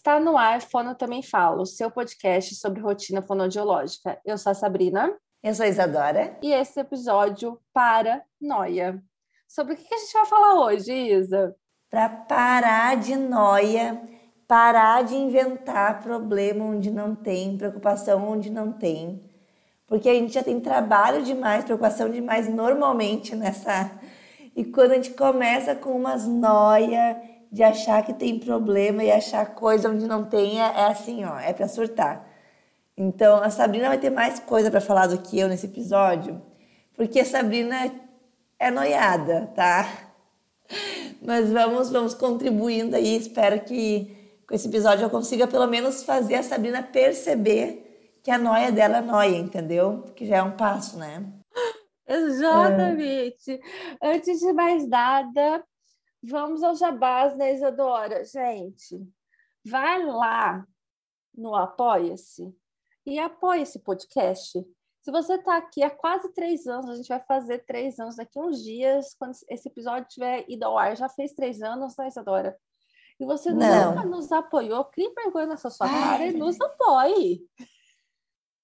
[0.00, 4.18] Está no ar Fono Também Falo, seu podcast sobre rotina fonodiológica.
[4.24, 5.14] Eu sou a Sabrina.
[5.42, 6.38] Eu sou a Isadora.
[6.40, 8.98] E esse episódio para noia.
[9.46, 11.54] Sobre o que a gente vai falar hoje, Isa?
[11.90, 14.00] Para parar de noia,
[14.48, 19.22] parar de inventar problema onde não tem, preocupação onde não tem.
[19.86, 24.00] Porque a gente já tem trabalho demais, preocupação demais normalmente nessa.
[24.56, 27.20] E quando a gente começa com umas noia
[27.50, 31.38] de achar que tem problema e achar coisa onde não tem, é, é assim, ó,
[31.38, 32.28] é para surtar.
[32.96, 36.40] Então, a Sabrina vai ter mais coisa para falar do que eu nesse episódio,
[36.94, 37.90] porque a Sabrina
[38.58, 39.88] é noiada, tá?
[41.22, 43.16] Mas vamos, vamos contribuindo aí.
[43.16, 48.38] Espero que com esse episódio eu consiga pelo menos fazer a Sabrina perceber que a
[48.38, 50.04] noia dela é noia, entendeu?
[50.14, 51.24] Que já é um passo, né?
[52.06, 53.60] Exatamente.
[54.00, 54.14] É.
[54.14, 55.64] Antes de mais nada,
[56.22, 58.24] Vamos ao jabás, né, Isadora?
[58.24, 59.00] Gente,
[59.64, 60.66] vai lá
[61.34, 62.54] no Apoia-se
[63.06, 64.64] e apoia esse podcast.
[65.02, 68.38] Se você está aqui há quase três anos, a gente vai fazer três anos daqui
[68.38, 70.94] a uns dias, quando esse episódio tiver ido ao ar.
[70.94, 72.58] Já fez três anos, né, Isadora?
[73.18, 73.94] E você Não.
[73.94, 77.40] nunca nos apoiou, crie vergonha nessa sua Ai, cara e nos apoie.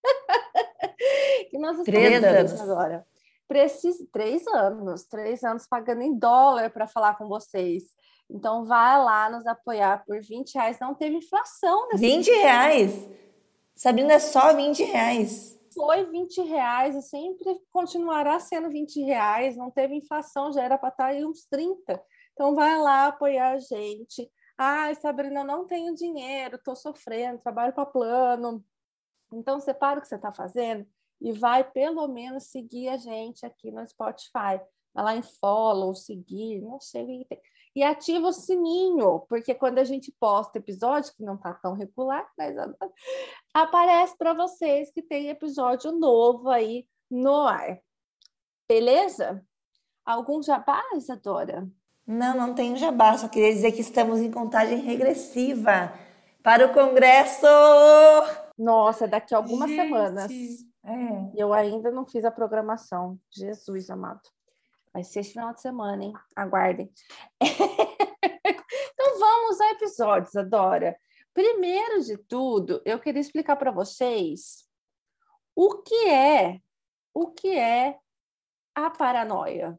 [1.50, 3.06] que nós estamos anos agora.
[3.48, 7.84] Preciso, três anos, três anos pagando em dólar para falar com vocês.
[8.28, 10.78] Então, vai lá nos apoiar por 20 reais.
[10.80, 11.88] Não teve inflação.
[11.88, 13.08] Nesse 20 reais?
[13.74, 15.56] Sabrina, é só 20 reais.
[15.72, 19.56] Foi 20 reais e sempre continuará sendo 20 reais.
[19.56, 22.02] Não teve inflação, já era para estar aí uns 30.
[22.32, 24.28] Então, vai lá apoiar a gente.
[24.58, 28.64] Ai, Sabrina, não tenho dinheiro, estou sofrendo, trabalho para plano.
[29.32, 30.84] Então, separa o que você está fazendo
[31.20, 34.60] e vai pelo menos seguir a gente aqui no Spotify.
[34.94, 37.40] Vai lá em follow, seguir, não sei o que tem.
[37.74, 42.26] E ativa o sininho, porque quando a gente posta episódio, que não está tão regular,
[42.38, 42.56] mas
[43.52, 47.78] aparece para vocês que tem episódio novo aí no ar.
[48.66, 49.44] Beleza?
[50.06, 51.68] Algum jabá, Isadora?
[52.06, 55.92] Não, não tem jabá, só queria dizer que estamos em contagem regressiva
[56.42, 57.46] para o Congresso!
[58.56, 59.82] Nossa, daqui a algumas Gente.
[59.82, 60.32] semanas.
[60.86, 61.32] É.
[61.34, 63.18] Eu ainda não fiz a programação.
[63.30, 64.22] Jesus amado.
[64.92, 66.12] Vai ser esse final de semana, hein?
[66.34, 66.90] Aguardem.
[67.42, 70.96] então vamos a episódios, Adora.
[71.34, 74.64] Primeiro de tudo, eu queria explicar para vocês
[75.54, 76.60] o que é
[77.12, 77.98] o que é
[78.74, 79.78] a paranoia.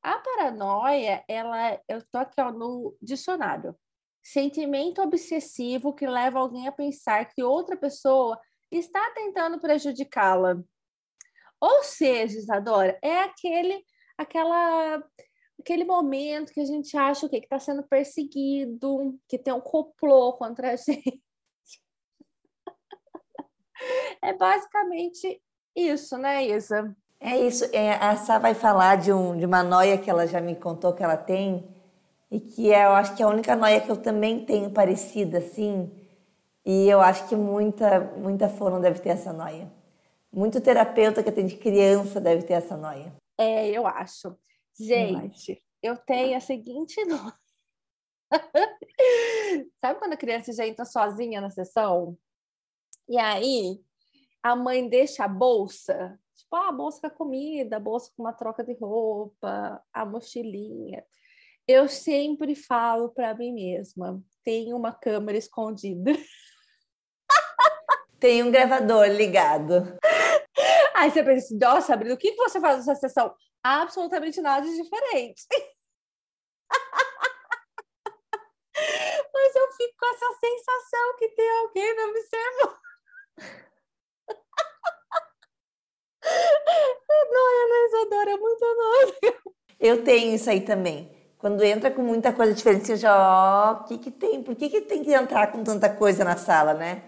[0.00, 3.76] A paranoia, ela, eu tô aqui ó, no dicionário.
[4.22, 8.38] Sentimento obsessivo que leva alguém a pensar que outra pessoa
[8.70, 10.62] está tentando prejudicá-la.
[11.60, 13.84] Ou seja, Isadora, é aquele,
[14.16, 15.02] aquela,
[15.58, 17.40] aquele momento que a gente acha o quê?
[17.40, 21.20] que está sendo perseguido, que tem um complô contra a gente.
[24.22, 25.42] É basicamente
[25.74, 26.94] isso, né, Isa?
[27.18, 27.64] É isso.
[27.72, 30.94] É, a Sá vai falar de, um, de uma noia que ela já me contou
[30.94, 31.68] que ela tem,
[32.30, 35.38] e que é, eu acho que é a única noia que eu também tenho parecida,
[35.38, 35.90] assim,
[36.64, 39.70] e eu acho que muita, muita fono deve ter essa noia.
[40.32, 43.14] Muito terapeuta que atende criança deve ter essa noia.
[43.38, 44.36] É, eu acho.
[44.78, 47.34] Gente, eu tenho a seguinte noia.
[49.80, 52.16] Sabe quando a criança já entra sozinha na sessão?
[53.08, 53.80] E aí
[54.42, 58.22] a mãe deixa a bolsa, tipo, ah, a bolsa com a comida, a bolsa com
[58.22, 61.04] uma troca de roupa, a mochilinha.
[61.66, 66.12] Eu sempre falo para mim mesma: tem uma câmera escondida.
[68.20, 69.98] Tem um gravador ligado.
[70.94, 73.34] Aí você pensa, nossa, Sabrina, o que você faz nessa sessão?
[73.62, 75.46] Absolutamente nada de diferente.
[79.32, 82.78] Mas eu fico com essa sensação que tem alguém me observando.
[87.32, 88.30] Nóia, né, Isadora?
[88.30, 89.34] É muito nóia.
[89.78, 91.10] Eu tenho isso aí também.
[91.38, 94.42] Quando entra com muita coisa diferente, você já, ó, oh, o que que tem?
[94.42, 97.02] Por que que tem que entrar com tanta coisa na sala, né?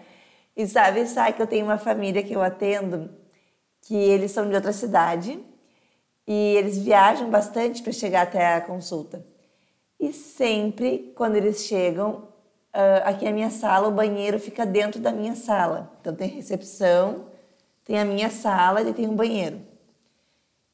[0.57, 3.11] E sabe, sabe que eu tenho uma família que eu atendo,
[3.81, 5.39] que eles são de outra cidade
[6.27, 9.25] e eles viajam bastante para chegar até a consulta.
[9.99, 12.29] E sempre, quando eles chegam,
[12.75, 15.93] uh, aqui na minha sala, o banheiro fica dentro da minha sala.
[16.01, 17.27] Então tem recepção,
[17.85, 19.61] tem a minha sala e tem um banheiro.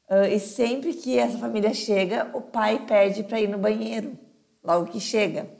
[0.09, 4.17] Uh, e sempre que essa família chega, o pai pede para ir no banheiro,
[4.63, 5.58] logo que chega.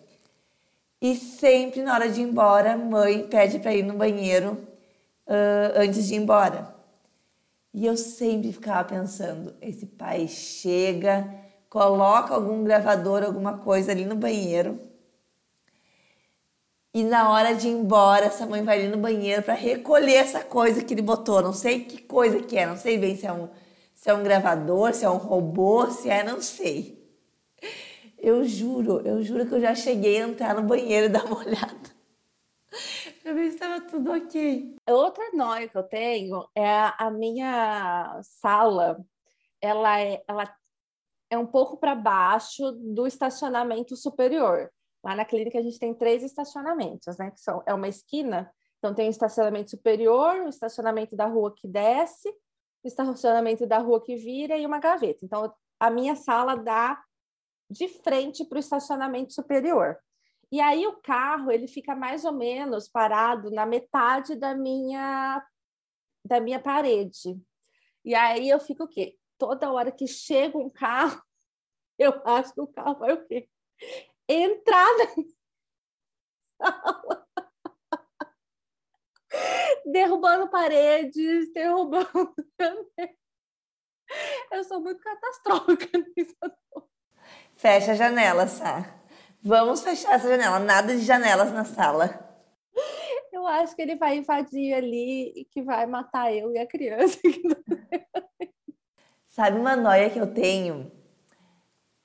[1.01, 4.57] E sempre na hora de ir embora, mãe pede para ir no banheiro
[5.28, 6.75] uh, antes de ir embora.
[7.74, 11.25] E eu sempre ficava pensando: esse pai chega,
[11.69, 14.80] coloca algum gravador, alguma coisa ali no banheiro.
[16.94, 20.44] E na hora de ir embora, essa mãe vai ali no banheiro para recolher essa
[20.44, 21.42] coisa que ele botou.
[21.42, 23.48] Não sei que coisa que é, não sei bem se é um,
[23.94, 26.99] se é um gravador, se é um robô, se é, não sei.
[28.21, 31.39] Eu juro, eu juro que eu já cheguei a entrar no banheiro e dar uma
[31.39, 32.00] olhada.
[33.24, 34.75] Pra ver se estava tudo ok.
[34.89, 39.04] Outra noia que eu tenho é a minha sala.
[39.62, 40.56] Ela é, ela
[41.30, 44.69] é um pouco para baixo do estacionamento superior.
[45.04, 47.31] Lá na clínica a gente tem três estacionamentos, né?
[47.31, 51.68] Que são, é uma esquina, então tem o estacionamento superior, o estacionamento da rua que
[51.68, 52.30] desce,
[52.83, 55.24] o estacionamento da rua que vira e uma gaveta.
[55.24, 57.01] Então a minha sala dá
[57.69, 59.98] de frente para o estacionamento superior.
[60.51, 65.45] E aí o carro ele fica mais ou menos parado na metade da minha
[66.25, 67.39] da minha parede.
[68.04, 69.18] E aí eu fico o quê?
[69.38, 71.21] Toda hora que chega um carro,
[71.98, 73.48] eu acho que o carro vai o quê?
[74.27, 75.06] Entrar na
[76.71, 77.27] sala.
[79.86, 82.36] derrubando paredes, derrubando.
[84.51, 86.36] Eu sou muito catastrófica nisso.
[87.59, 88.85] Fecha a janela, Sá.
[89.44, 90.59] Vamos fechar essa janela.
[90.59, 92.17] Nada de janelas na sala.
[93.33, 97.19] Eu acho que ele vai invadir ali e que vai matar eu e a criança.
[99.27, 100.89] Sabe uma noia que eu tenho?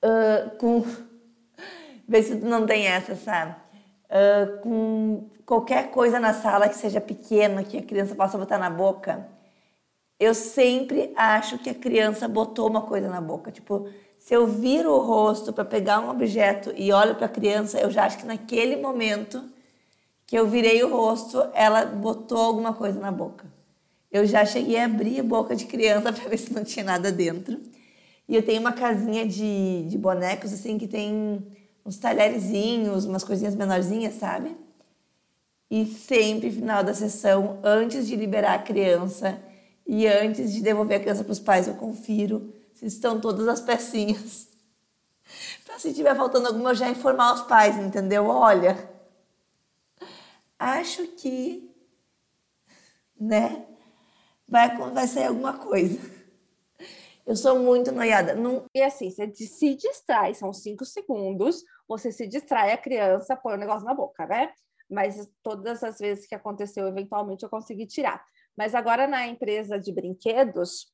[0.03, 0.83] Uh, com.
[2.05, 3.55] Vê se tu não tem essa, sabe?
[4.09, 8.69] Uh, com qualquer coisa na sala que seja pequena, que a criança possa botar na
[8.69, 9.25] boca.
[10.19, 13.53] Eu sempre acho que a criança botou uma coisa na boca.
[13.53, 13.89] Tipo,
[14.25, 17.91] se eu viro o rosto para pegar um objeto e olho para a criança, eu
[17.91, 19.39] já acho que naquele momento
[20.25, 23.45] que eu virei o rosto, ela botou alguma coisa na boca.
[24.11, 27.11] Eu já cheguei a abrir a boca de criança para ver se não tinha nada
[27.11, 27.59] dentro.
[28.27, 31.45] E eu tenho uma casinha de, de bonecos, assim, que tem
[31.85, 34.55] uns talherzinhos, umas coisinhas menorzinhas, sabe?
[35.69, 39.37] E sempre, final da sessão, antes de liberar a criança
[39.85, 43.61] e antes de devolver a criança para os pais, eu confiro se estão todas as
[43.61, 44.49] pecinhas.
[45.65, 48.27] Para se tiver faltando alguma, eu já informar os pais, entendeu?
[48.27, 48.89] Olha,
[50.59, 51.73] acho que,
[53.19, 53.65] né,
[54.47, 55.99] vai, vai sair alguma coisa.
[57.25, 58.35] Eu sou muito noiada.
[58.35, 58.65] Não...
[58.75, 63.57] E assim, você se distrai, são cinco segundos, você se distrai, a criança põe o
[63.57, 64.53] negócio na boca, né?
[64.87, 68.23] Mas todas as vezes que aconteceu, eventualmente eu consegui tirar.
[68.55, 70.93] Mas agora na empresa de brinquedos,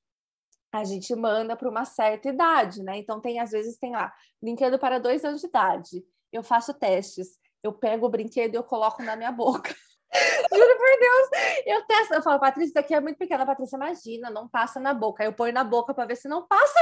[0.71, 2.97] a gente manda para uma certa idade, né?
[2.97, 6.03] Então tem às vezes tem lá brinquedo para dois anos de idade.
[6.31, 9.75] Eu faço testes, eu pego o brinquedo e eu coloco na minha boca.
[10.53, 11.29] Juro por Deus,
[11.65, 14.93] eu testo, eu falo, Patrícia, isso aqui é muito pequena, Patrícia, imagina, não passa na
[14.93, 15.23] boca.
[15.23, 16.79] Aí eu ponho na boca para ver se não passa.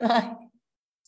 [0.00, 0.38] Ai.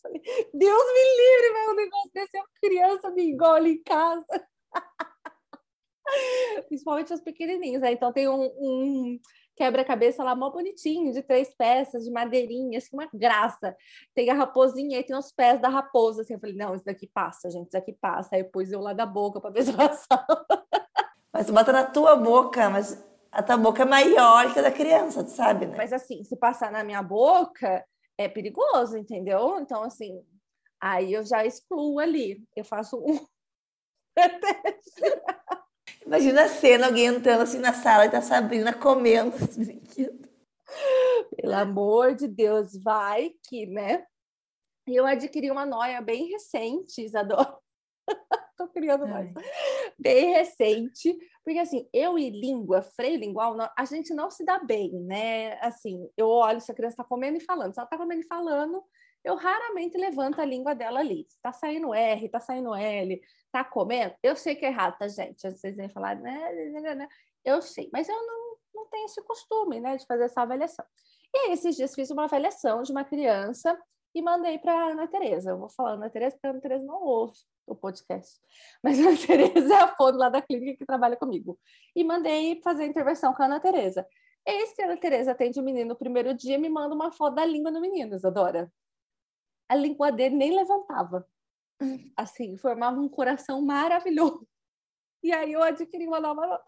[0.53, 4.25] Deus me livre, meu um negócio desse, a criança me engole em casa.
[6.67, 7.91] Principalmente os pequenininhos, né?
[7.91, 9.19] Então tem um, um
[9.55, 13.75] quebra-cabeça lá mó bonitinho, de três peças, de madeirinha, assim, uma graça.
[14.13, 17.07] Tem a raposinha e tem os pés da raposa, assim, eu falei, não, isso daqui
[17.07, 18.29] passa, gente, isso daqui passa.
[18.33, 20.45] Aí eu pus eu lá da boca para ver se passava.
[21.31, 24.71] Mas tu bota na tua boca, mas a tua boca é maior que a da
[24.71, 25.75] criança, tu sabe, né?
[25.75, 27.85] Mas assim, se passar na minha boca,
[28.17, 29.59] é perigoso, entendeu?
[29.59, 30.23] Então, assim,
[30.79, 32.41] aí eu já excluo ali.
[32.55, 33.25] Eu faço um
[36.05, 40.29] Imagina a cena, alguém entrando assim na sala e tá Sabrina comendo os brinquedos.
[41.35, 44.05] Pelo amor de Deus, vai que, né?
[44.87, 47.57] E eu adquiri uma noia bem recente, Isadora.
[48.55, 49.33] Tô criando mais.
[49.97, 54.91] Bem recente, porque assim, eu e língua, freio lingual, a gente não se dá bem,
[55.01, 55.59] né?
[55.59, 57.73] Assim, eu olho se a criança tá comendo e falando.
[57.73, 58.83] Se ela tá comendo e falando,
[59.25, 61.27] eu raramente levanto a língua dela ali.
[61.41, 64.13] Tá saindo R, tá saindo L, tá comendo.
[64.21, 65.41] Eu sei que é errado, tá, gente?
[65.41, 67.07] Vocês vêm falar, né, né, né, né?
[67.43, 70.85] Eu sei, mas eu não, não tenho esse costume, né, de fazer essa avaliação.
[71.33, 73.75] E aí, esses dias fiz uma avaliação de uma criança
[74.13, 75.49] e mandei para a Ana Tereza.
[75.49, 78.39] Eu vou falar Ana Tereza, porque a Ana Tereza não ouve o podcast.
[78.83, 81.57] Mas a Ana Tereza é a fono lá da clínica que trabalha comigo.
[81.95, 84.07] E mandei fazer a intervenção com a Ana Tereza.
[84.45, 87.11] Eis que a Ana Tereza atende o menino no primeiro dia e me manda uma
[87.11, 88.71] foto da língua do menino, Isadora
[89.69, 91.27] a língua dele nem levantava.
[92.15, 94.47] Assim, formava um coração maravilhoso.
[95.25, 96.63] E aí eu adquiri uma nova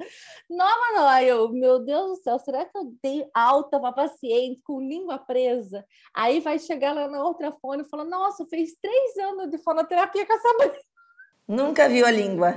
[0.49, 1.27] nova noia.
[1.27, 5.85] Eu, meu Deus do céu, será que eu dei alta para paciente com língua presa?
[6.11, 10.25] Aí vai chegar lá na outra fone e fala: Nossa, fez três anos de fonoterapia
[10.25, 10.71] com essa mãe.
[11.47, 12.51] Nunca viu a língua.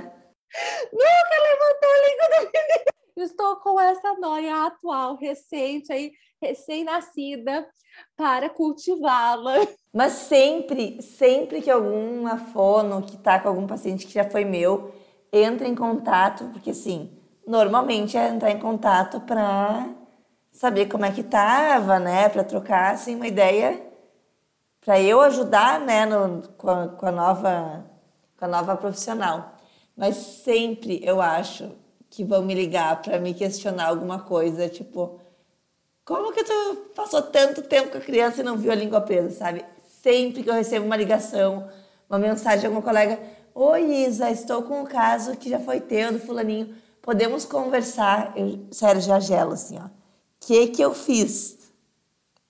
[0.91, 3.00] Nunca levantou a língua da menina.
[3.15, 7.67] Estou com essa noia atual, recente, aí, recém-nascida,
[8.15, 9.55] para cultivá-la.
[9.93, 14.93] Mas sempre, sempre que algum fono que está com algum paciente que já foi meu,
[15.31, 17.11] entra em contato, porque assim,
[17.45, 19.89] normalmente é entrar em contato para
[20.51, 23.81] saber como é que tava, né, para trocar assim uma ideia
[24.79, 27.85] para eu ajudar, né, no, com, a, com a nova
[28.41, 29.55] com a nova profissional.
[29.95, 31.71] Mas sempre eu acho
[32.11, 35.19] que vão me ligar para me questionar alguma coisa, tipo,
[36.03, 39.31] como que tu passou tanto tempo com a criança e não viu a língua presa,
[39.31, 39.63] sabe?
[40.03, 41.69] Sempre que eu recebo uma ligação,
[42.09, 43.17] uma mensagem de alguma colega,
[43.55, 46.75] Oi, Isa, estou com um caso que já foi teu, do fulaninho.
[47.01, 48.33] Podemos conversar?
[48.37, 49.89] Eu, sério, já gelo assim, ó.
[50.39, 51.57] Que que eu fiz?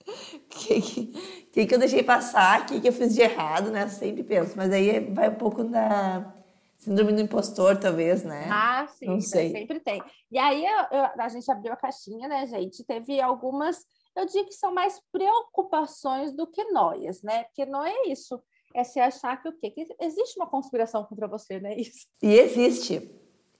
[0.54, 1.06] Que que,
[1.50, 2.66] que que eu deixei passar?
[2.66, 3.88] Que que eu fiz de errado, né?
[3.88, 4.52] Sempre penso.
[4.54, 6.34] Mas aí vai um pouco da
[6.82, 8.48] síndrome do impostor, talvez, né?
[8.50, 9.06] Ah, sim.
[9.06, 9.50] Não sei.
[9.50, 10.02] Sempre tem.
[10.30, 12.84] E aí eu, eu, a gente abriu a caixinha, né, gente?
[12.84, 13.84] Teve algumas...
[14.16, 17.44] Eu digo que são mais preocupações do que noias, né?
[17.44, 18.42] Porque não é isso
[18.74, 19.70] é se achar que o quê?
[19.70, 21.74] Que existe uma conspiração contra você, né?
[21.76, 22.06] Isso.
[22.22, 23.10] E existe.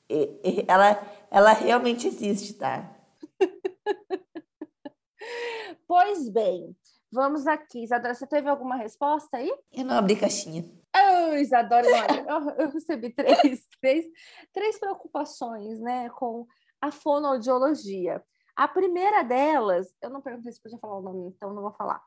[0.08, 1.00] E, e, ela,
[1.30, 2.94] ela realmente existe, tá?
[5.86, 6.76] pois bem,
[7.10, 7.84] vamos aqui.
[7.84, 9.52] Isadora, você teve alguma resposta aí?
[9.72, 10.64] Eu não abri caixinha.
[12.28, 14.06] Eu, eu recebi três, três,
[14.52, 16.46] três preocupações, né, com
[16.80, 18.22] a fonoaudiologia.
[18.54, 22.02] A primeira delas, eu não perguntei se podia falar o nome, então não vou falar.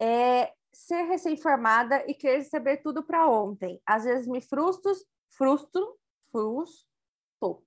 [0.00, 3.80] É, ser recém-formada e querer saber tudo para ontem.
[3.84, 4.92] Às vezes me frustro,
[5.30, 5.98] frustro,
[6.30, 7.64] frustro.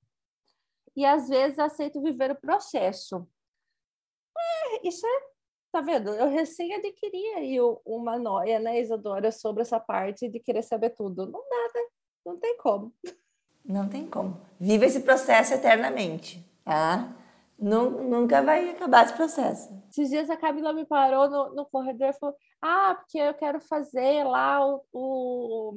[0.95, 3.27] E às vezes aceito viver o processo.
[4.37, 5.32] É, isso é,
[5.73, 6.11] tá vendo?
[6.11, 11.25] Eu recém adquiri aí uma noia, né, Isadora, sobre essa parte de querer saber tudo.
[11.25, 11.87] Não dá, né?
[12.23, 12.93] Não tem como.
[13.65, 14.39] Não tem como.
[14.59, 17.11] Viva esse processo eternamente, tá?
[17.57, 19.73] Nunca vai acabar esse processo.
[19.89, 23.59] Esses dias a Camila me parou no, no corredor e falou: Ah, porque eu quero
[23.59, 25.73] fazer lá o, o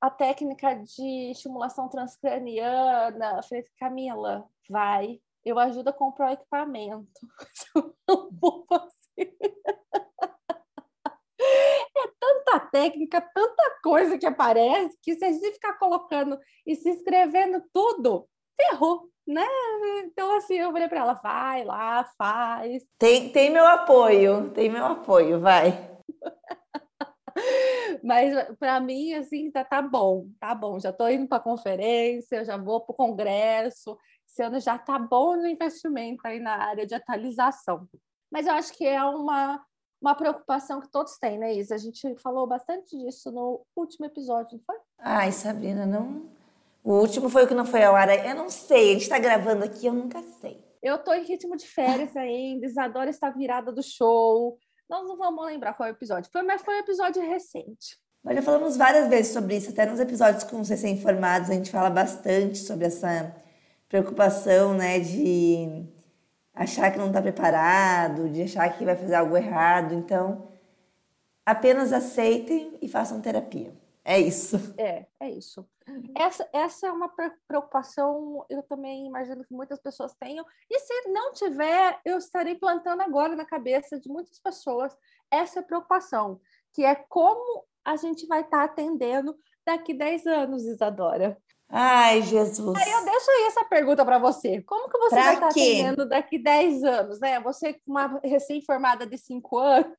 [0.00, 3.36] a técnica de estimulação transcraniana.
[3.36, 7.20] Eu falei: Camila, vai, eu ajudo a comprar o equipamento.
[7.74, 9.36] Eu não vou fazer.
[11.38, 16.90] É tanta técnica, tanta coisa que aparece, que se a gente ficar colocando e se
[16.90, 18.28] inscrevendo tudo,
[18.60, 19.46] ferrou né?
[20.04, 22.84] Então, assim, eu falei para ela, vai lá, faz.
[22.98, 25.90] Tem, tem meu apoio, tem meu apoio, vai.
[28.02, 30.78] Mas para mim, assim, tá, tá bom, tá bom.
[30.80, 33.96] Já estou indo para a conferência, já vou para o congresso.
[34.26, 37.88] Esse ano já tá bom no investimento aí na área de atualização.
[38.30, 39.64] Mas eu acho que é uma,
[40.00, 41.74] uma preocupação que todos têm, né, Isa?
[41.74, 44.76] A gente falou bastante disso no último episódio, não foi?
[44.98, 46.28] Ai, Sabrina, não,
[46.82, 48.08] o último foi o que não foi ao ar.
[48.26, 50.64] Eu não sei, a gente está gravando aqui, eu nunca sei.
[50.82, 54.58] Eu estou em ritmo de férias ainda, Isadora está virada do show.
[54.88, 57.98] Nós não vamos lembrar qual é episódio foi, mas foi um episódio recente.
[58.22, 61.70] Nós já falamos várias vezes sobre isso, até nos episódios com os recém-formados, a gente
[61.70, 63.34] fala bastante sobre essa
[63.88, 65.86] preocupação, né, de
[66.52, 69.94] achar que não está preparado, de achar que vai fazer algo errado.
[69.94, 70.48] Então,
[71.44, 73.72] apenas aceitem e façam terapia.
[74.08, 74.56] É isso.
[74.78, 75.68] É, é isso.
[76.16, 77.12] Essa, essa é uma
[77.48, 80.46] preocupação, eu também imagino que muitas pessoas tenham.
[80.70, 84.96] E se não tiver, eu estarei plantando agora na cabeça de muitas pessoas
[85.28, 86.40] essa preocupação,
[86.72, 89.36] que é como a gente vai estar atendendo
[89.66, 91.36] daqui 10 anos, Isadora.
[91.68, 92.80] Ai, Jesus.
[92.80, 94.62] Aí eu deixo aí essa pergunta para você.
[94.62, 95.60] Como que você pra vai estar quê?
[95.60, 97.40] atendendo daqui 10 anos, né?
[97.40, 99.92] Você uma recém-formada de 5 anos,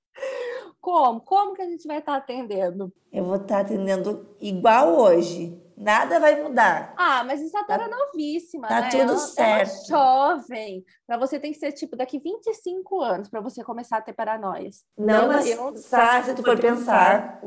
[0.87, 1.19] como?
[1.19, 2.93] Como que a gente vai estar atendendo?
[3.11, 5.61] Eu vou estar atendendo igual hoje.
[5.75, 6.93] Nada vai mudar.
[6.95, 8.89] Ah, mas Isadora tá, é novíssima, tá né?
[8.91, 9.69] tudo Ela certo.
[9.69, 10.85] É jovem.
[11.05, 14.85] Para você tem que ser tipo daqui 25 anos para você começar a ter paranoias.
[14.97, 17.41] Não, mas eu, sabe, se tu for pensar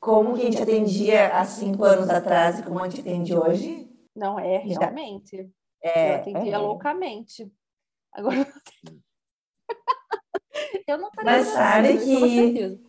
[0.00, 3.86] como que a gente atendia há cinco anos atrás e como a gente atende hoje?
[4.16, 5.46] Não é, realmente.
[5.82, 6.58] É, eu atendia é.
[6.58, 7.52] loucamente.
[8.14, 8.46] Agora
[10.86, 12.80] eu não Mas sabe que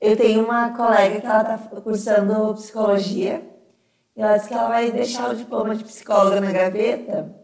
[0.00, 3.42] eu tenho uma colega que ela está cursando psicologia
[4.16, 7.34] e ela disse que ela vai deixar o diploma de psicóloga na gaveta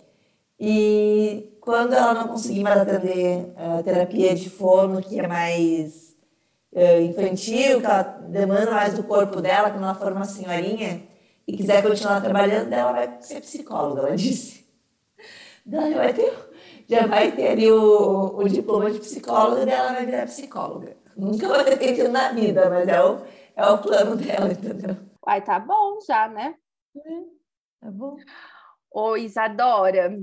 [0.59, 6.15] e quando ela não conseguir mais atender a terapia de fono, que é mais
[6.73, 11.03] uh, infantil, que ela demanda mais do corpo dela, quando ela for uma senhorinha
[11.47, 14.65] e quiser continuar trabalhando, ela vai ser psicóloga, ela disse.
[15.71, 16.33] Ela vai ter
[16.89, 20.97] já vai ter ali o, o diploma de psicóloga e ela vai virar psicóloga.
[21.17, 23.25] Nunca vai ter atendido na vida, mas é o,
[23.57, 24.97] é o plano dela, entendeu?
[25.27, 26.55] Uai, tá bom já, né?
[26.97, 27.21] É,
[27.81, 28.17] tá bom.
[28.91, 30.17] Ô, Isadora,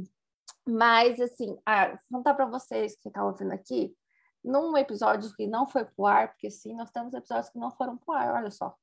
[0.67, 3.95] mas assim, ah, contar para vocês que estão ouvindo aqui,
[4.43, 7.97] num episódio que não foi pro ar, porque sim, nós temos episódios que não foram
[7.97, 8.75] pro ar, olha só.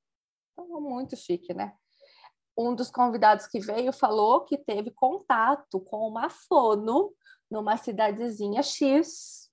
[0.53, 1.75] Então, muito chique, né?
[2.59, 7.13] um dos convidados que veio falou que teve contato com uma fono
[7.51, 9.51] numa cidadezinha X,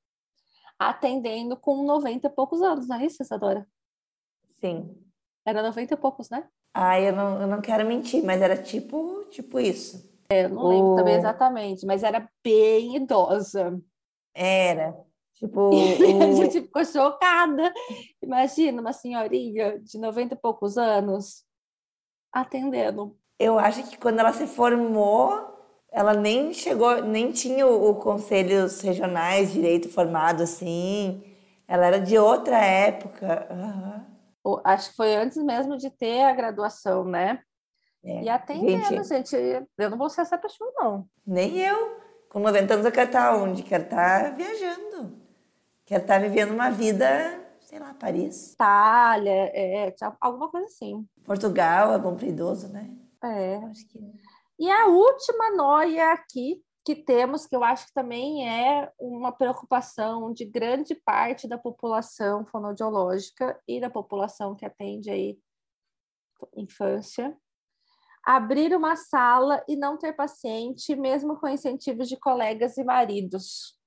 [0.78, 3.68] atendendo com 90 e poucos anos, não é isso, Isadora?
[4.60, 4.96] Sim.
[5.46, 6.48] Era 90 e poucos, né?
[6.74, 10.14] Ah, eu não, eu não quero mentir, mas era tipo, tipo isso.
[10.30, 10.96] É, eu não lembro o...
[10.96, 13.80] também exatamente, mas era bem idosa.
[14.34, 14.98] Era.
[15.36, 17.74] Tipo, e a gente ficou chocada.
[18.22, 21.46] Imagina uma senhorinha de 90 e poucos anos
[22.34, 23.18] atendendo.
[23.40, 25.55] Eu acho que quando ela se formou,
[25.96, 31.24] ela nem chegou, nem tinha o, o conselhos regionais direito formado assim.
[31.66, 33.48] Ela era de outra época.
[34.44, 34.60] Uhum.
[34.66, 37.40] Acho que foi antes mesmo de ter a graduação, né?
[38.04, 41.08] É, e atendendo, gente, gente, eu não vou ser essa pessoa, não.
[41.26, 41.98] Nem eu.
[42.30, 43.64] Com 90 anos eu quero estar onde?
[43.64, 45.18] Quero estar viajando.
[45.86, 48.52] Quero estar vivendo uma vida, sei lá, Paris.
[48.52, 51.08] Itália, é, alguma coisa assim.
[51.24, 52.92] Portugal é bom para idoso, né?
[53.24, 53.56] É.
[53.70, 54.25] Acho que...
[54.58, 60.32] E a última noia aqui que temos, que eu acho que também é uma preocupação
[60.32, 65.40] de grande parte da população fonoaudiológica e da população que atende aí
[66.56, 67.36] infância,
[68.24, 73.80] abrir uma sala e não ter paciente, mesmo com incentivos de colegas e maridos.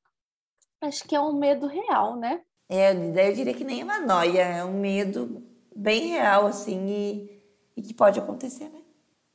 [0.80, 2.42] Acho que é um medo real, né?
[2.68, 5.42] É, eu diria que nem uma noia, é um medo
[5.74, 7.42] bem real, assim, e,
[7.76, 8.82] e que pode acontecer, né?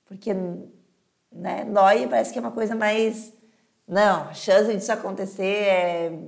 [0.06, 0.32] Porque,
[1.34, 3.34] né, noia parece que é uma coisa mais...
[3.88, 6.20] Não, a chance disso acontecer é,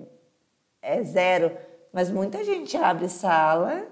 [0.82, 1.58] é zero.
[1.94, 3.88] Mas muita gente abre sala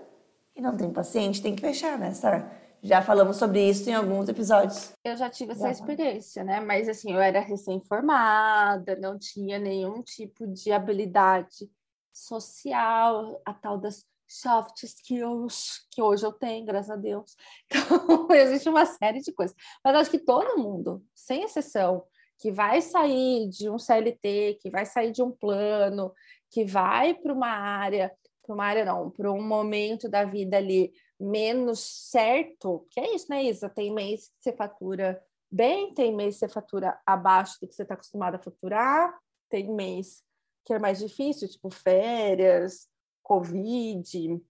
[0.56, 2.52] e não tem paciente, tem que fechar, né, Sara?
[2.82, 4.92] Já falamos sobre isso em alguns episódios.
[5.06, 6.60] Eu já tive essa experiência, né?
[6.60, 11.72] Mas assim, eu era recém-formada, não tinha nenhum tipo de habilidade
[12.12, 17.36] social, a tal das soft skills, que hoje eu tenho, graças a Deus.
[17.70, 19.56] Então, existe uma série de coisas.
[19.84, 22.04] Mas acho que todo mundo, sem exceção,
[22.40, 26.12] que vai sair de um CLT, que vai sair de um plano,
[26.50, 28.12] que vai para uma área,
[28.46, 31.80] para uma área não, para um momento da vida ali menos
[32.10, 33.70] certo, que é isso, né, Isa?
[33.70, 37.84] Tem mês que você fatura bem, tem mês que você fatura abaixo do que você
[37.84, 39.16] está acostumado a faturar,
[39.50, 40.24] tem mês
[40.66, 42.88] que é mais difícil, tipo férias,
[43.24, 44.42] Covid,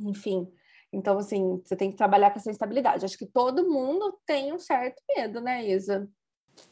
[0.00, 0.50] enfim.
[0.92, 3.04] Então, assim, você tem que trabalhar com essa instabilidade.
[3.04, 6.08] Acho que todo mundo tem um certo medo, né, Isa?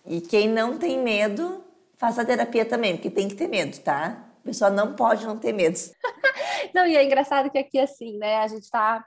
[0.07, 1.63] E quem não tem medo,
[1.99, 4.33] faça terapia também, porque tem que ter medo, tá?
[4.41, 5.79] A pessoa não pode não ter medo.
[6.75, 9.05] não, e é engraçado que aqui, assim, né, a gente está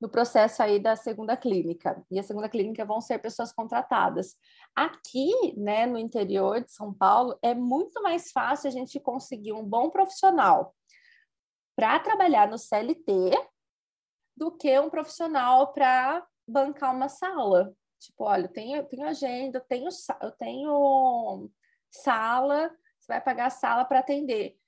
[0.00, 2.02] no processo aí da segunda clínica.
[2.10, 4.34] E a segunda clínica vão ser pessoas contratadas.
[4.74, 9.64] Aqui, né, no interior de São Paulo, é muito mais fácil a gente conseguir um
[9.64, 10.74] bom profissional
[11.80, 13.30] para trabalhar no CLT
[14.36, 17.74] do que um profissional para bancar uma sala.
[17.98, 19.88] Tipo, olha, eu tenho, tenho agenda, eu tenho,
[20.20, 21.50] eu tenho
[21.90, 24.60] sala, você vai pagar a sala para atender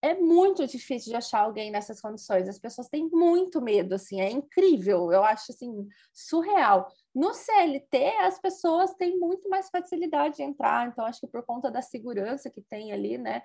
[0.00, 2.48] é muito difícil de achar alguém nessas condições.
[2.48, 5.10] As pessoas têm muito medo, assim, é incrível.
[5.10, 6.86] Eu acho assim surreal.
[7.12, 10.86] No CLT, as pessoas têm muito mais facilidade de entrar.
[10.86, 13.42] Então, acho que por conta da segurança que tem ali, né?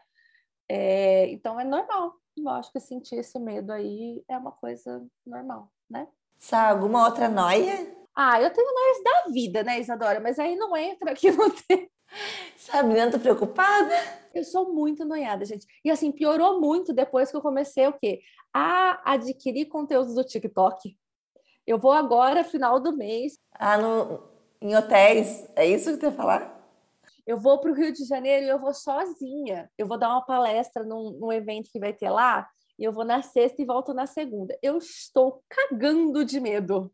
[0.70, 2.14] É, então, é normal.
[2.36, 6.08] Eu acho que sentir esse medo aí é uma coisa normal, né?
[6.40, 7.96] Sabe alguma outra noia?
[8.16, 10.20] Ah, eu tenho noias da vida, né, Isadora?
[10.20, 11.44] Mas aí não entra aqui no.
[12.58, 13.96] Sabe, não tô preocupada.
[14.34, 15.66] Eu sou muito noiada, gente.
[15.84, 18.22] E assim, piorou muito depois que eu comecei o quê?
[18.54, 20.96] A adquirir conteúdos do TikTok.
[21.66, 23.40] Eu vou agora, final do mês.
[23.54, 24.22] Ah, no,
[24.62, 25.48] em hotéis.
[25.56, 26.53] É isso que você ia falar?
[27.26, 29.72] Eu vou para o Rio de Janeiro e eu vou sozinha.
[29.78, 32.48] Eu vou dar uma palestra num, num evento que vai ter lá.
[32.78, 34.58] E eu vou na sexta e volto na segunda.
[34.62, 36.92] Eu estou cagando de medo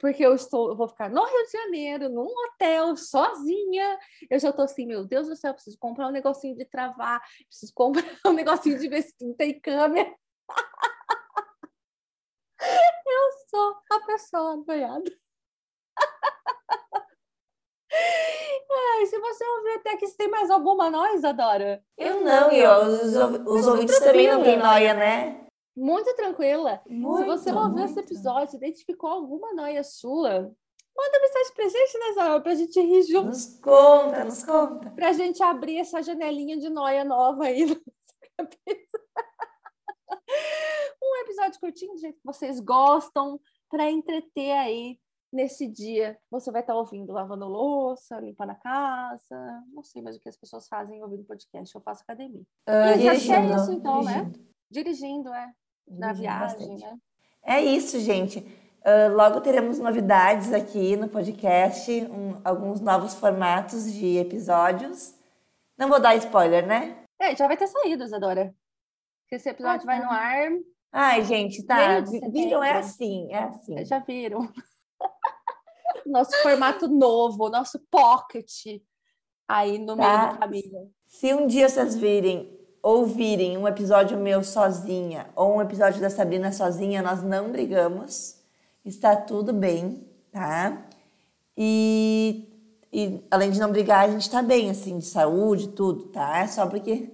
[0.00, 3.98] porque eu estou, eu vou ficar no Rio de Janeiro, num hotel, sozinha.
[4.30, 7.72] Eu já estou assim, meu Deus do céu, preciso comprar um negocinho de travar, preciso
[7.74, 10.10] comprar um negocinho de ver se tem câmera.
[12.60, 15.10] eu sou a pessoa noiada.
[18.72, 21.82] Ai, se você ouvir até que tem mais alguma nós, Adora?
[21.98, 25.40] Eu não, e os, os ouvintes também não têm noia, né?
[25.80, 26.80] muito tranquila.
[26.86, 30.54] Muito, Se você ouviu esse episódio, identificou alguma noia sua,
[30.96, 32.40] manda mensagem pra gente, né, Zara?
[32.40, 33.28] Pra gente rir junto.
[33.28, 34.90] Nos conta, nos conta.
[34.90, 37.76] Pra gente abrir essa janelinha de noia nova aí na
[38.36, 39.00] cabeça.
[41.02, 44.98] um episódio curtinho, do jeito que vocês gostam, para entreter aí
[45.32, 46.18] nesse dia.
[46.30, 50.36] Você vai estar ouvindo lavando louça, limpando a casa, não sei mais o que as
[50.36, 51.74] pessoas fazem ouvindo podcast.
[51.74, 52.42] Eu faço academia.
[52.68, 54.12] Uh, dirigindo, é isso, então, né?
[54.12, 54.38] dirigindo.
[54.38, 54.44] né?
[54.70, 55.52] Dirigindo, é
[55.88, 56.98] na viagem, né?
[57.42, 58.38] É isso, gente.
[58.80, 65.14] Uh, logo teremos novidades aqui no podcast, um, alguns novos formatos de episódios.
[65.76, 66.96] Não vou dar spoiler, né?
[67.20, 68.54] É, já vai ter saído, Isadora.
[69.30, 70.14] Esse episódio ah, vai no tá.
[70.14, 70.50] ar.
[70.92, 72.00] Ai, gente, tá.
[72.32, 72.64] Viram?
[72.64, 73.84] É assim, é assim.
[73.84, 74.48] Já viram.
[76.06, 78.50] nosso formato novo, nosso pocket
[79.48, 80.32] aí no meio tá.
[80.32, 80.90] do caminho.
[81.06, 86.52] Se um dia vocês virem, ouvirem um episódio meu sozinha ou um episódio da Sabrina
[86.52, 88.36] sozinha, nós não brigamos.
[88.84, 90.86] Está tudo bem, tá?
[91.56, 92.48] E,
[92.92, 96.38] e além de não brigar, a gente está bem, assim, de saúde, tudo, tá?
[96.38, 97.10] É só porque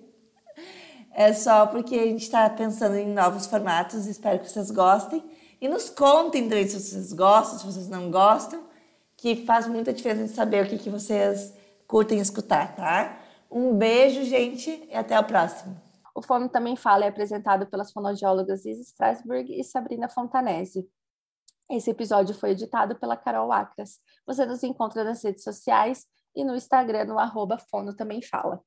[1.12, 4.06] é só porque a gente está pensando em novos formatos.
[4.06, 5.24] Espero que vocês gostem.
[5.66, 8.68] E nos contem também se vocês gostam, se vocês não gostam,
[9.16, 11.52] que faz muita diferença saber o que, que vocês
[11.88, 13.20] curtem escutar, tá?
[13.50, 15.76] Um beijo, gente, e até o próximo.
[16.14, 20.88] O Fome Também Fala é apresentado pelas fonoaudiólogas Isa Strasberg e Sabrina Fontanese.
[21.68, 23.98] Esse episódio foi editado pela Carol Acras.
[24.24, 28.62] Você nos encontra nas redes sociais e no Instagram no arroba Fono Também Fala.